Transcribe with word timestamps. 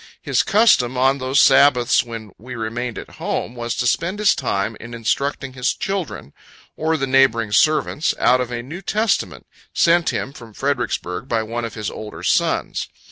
His 0.19 0.41
custom, 0.41 0.97
on 0.97 1.19
those 1.19 1.39
Sabbaths 1.39 2.03
when 2.03 2.31
we 2.39 2.55
remained 2.55 2.97
at 2.97 3.17
home, 3.21 3.53
was 3.53 3.75
to 3.75 3.85
spend 3.85 4.17
his 4.17 4.33
time 4.33 4.75
in 4.79 4.95
instructing 4.95 5.53
his 5.53 5.75
children, 5.75 6.33
or 6.75 6.97
the 6.97 7.05
neighboring 7.05 7.51
servants, 7.51 8.15
out 8.17 8.41
of 8.41 8.49
a 8.51 8.63
New 8.63 8.81
Testament, 8.81 9.45
sent 9.75 10.09
him 10.09 10.33
from 10.33 10.55
Fredericksburg 10.55 11.27
by 11.27 11.43
one 11.43 11.65
of 11.65 11.75
his 11.75 11.91
older 11.91 12.23
sons. 12.23 12.87